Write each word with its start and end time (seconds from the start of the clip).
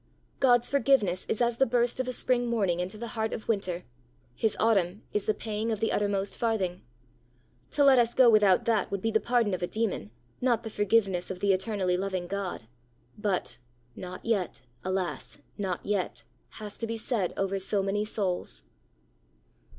God's 0.39 0.67
forgiveness 0.67 1.27
is 1.29 1.43
as 1.43 1.57
the 1.57 1.67
burst 1.67 1.99
of 1.99 2.07
a 2.07 2.11
spring 2.11 2.47
morning 2.47 2.79
into 2.79 2.97
the 2.97 3.09
heart 3.13 3.33
of 3.33 3.47
winter. 3.47 3.83
His 4.33 4.57
autumn 4.59 5.03
is 5.13 5.25
the 5.25 5.33
paying 5.35 5.71
of 5.71 5.79
the 5.79 5.91
uttermost 5.91 6.39
farthing. 6.39 6.81
To 7.69 7.83
let 7.83 7.99
us 7.99 8.15
go 8.15 8.27
without 8.27 8.65
that 8.65 8.89
would 8.89 9.03
be 9.03 9.11
the 9.11 9.19
pardon 9.19 9.53
of 9.53 9.61
a 9.61 9.67
demon, 9.67 10.09
not 10.41 10.63
the 10.63 10.71
forgiveness 10.71 11.29
of 11.29 11.39
the 11.39 11.53
eternally 11.53 11.97
loving 11.97 12.25
God. 12.25 12.63
But 13.15 13.59
Not 13.95 14.25
yet, 14.25 14.61
alas, 14.83 15.37
not 15.55 15.85
yet! 15.85 16.23
has 16.53 16.79
to 16.79 16.87
be 16.87 16.97
said 16.97 17.31
over 17.37 17.59
so 17.59 17.83
many 17.83 18.03
souls! 18.03 18.63